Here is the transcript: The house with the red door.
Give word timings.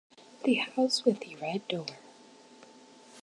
The 0.45 0.55
house 0.55 1.05
with 1.05 1.19
the 1.19 1.35
red 1.35 1.67
door. 1.67 1.85